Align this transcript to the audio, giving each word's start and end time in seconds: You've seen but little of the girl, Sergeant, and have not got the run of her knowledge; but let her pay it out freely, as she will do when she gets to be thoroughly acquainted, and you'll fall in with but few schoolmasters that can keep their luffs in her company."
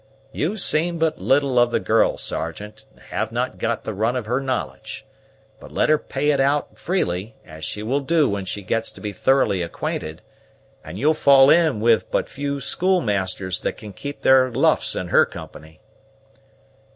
You've 0.31 0.59
seen 0.59 0.97
but 0.97 1.19
little 1.21 1.59
of 1.59 1.69
the 1.69 1.79
girl, 1.79 2.17
Sergeant, 2.17 2.87
and 2.91 3.01
have 3.01 3.31
not 3.31 3.59
got 3.59 3.83
the 3.83 3.93
run 3.93 4.15
of 4.15 4.25
her 4.25 4.41
knowledge; 4.41 5.05
but 5.59 5.71
let 5.71 5.89
her 5.89 5.99
pay 5.99 6.31
it 6.31 6.39
out 6.39 6.75
freely, 6.79 7.35
as 7.45 7.63
she 7.63 7.83
will 7.83 7.99
do 7.99 8.27
when 8.27 8.45
she 8.45 8.63
gets 8.63 8.89
to 8.93 8.99
be 8.99 9.13
thoroughly 9.13 9.61
acquainted, 9.61 10.23
and 10.83 10.97
you'll 10.97 11.13
fall 11.13 11.51
in 11.51 11.81
with 11.81 12.09
but 12.09 12.29
few 12.29 12.59
schoolmasters 12.59 13.59
that 13.59 13.77
can 13.77 13.93
keep 13.93 14.23
their 14.23 14.51
luffs 14.51 14.95
in 14.95 15.09
her 15.09 15.23
company." 15.23 15.79